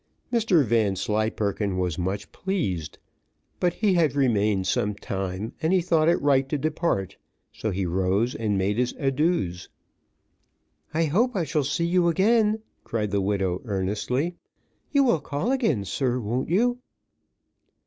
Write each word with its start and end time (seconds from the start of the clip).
Mr 0.33 0.65
Vanslyperken 0.65 1.77
was 1.77 1.99
much 1.99 2.31
pleased, 2.31 2.97
but 3.59 3.71
he 3.71 3.93
had 3.93 4.15
remained 4.15 4.65
some 4.65 4.95
time, 4.95 5.53
and 5.61 5.71
he 5.73 5.79
thought 5.79 6.09
it 6.09 6.19
right 6.23 6.49
to 6.49 6.57
depart, 6.57 7.17
so 7.53 7.69
he 7.69 7.85
rose 7.85 8.33
and 8.33 8.57
made 8.57 8.79
his 8.79 8.95
adieus. 8.97 9.69
"I 10.91 11.03
hope 11.05 11.35
I 11.35 11.43
shall 11.43 11.63
see 11.63 11.85
you 11.85 12.07
again," 12.07 12.63
cried 12.83 13.11
the 13.11 13.21
widow, 13.21 13.61
earnestly. 13.65 14.33
"You 14.91 15.03
will 15.03 15.19
call 15.19 15.51
again, 15.51 15.85
sir, 15.85 16.19
won't 16.19 16.49
you?" 16.49 16.79